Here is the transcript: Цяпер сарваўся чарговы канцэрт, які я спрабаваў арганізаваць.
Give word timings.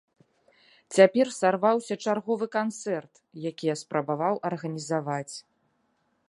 Цяпер 0.99 1.27
сарваўся 1.39 1.97
чарговы 2.05 2.45
канцэрт, 2.57 3.13
які 3.49 3.65
я 3.73 3.77
спрабаваў 3.83 4.35
арганізаваць. 4.51 5.31